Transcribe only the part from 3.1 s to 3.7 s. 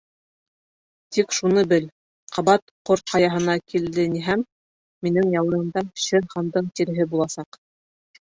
Ҡаяһына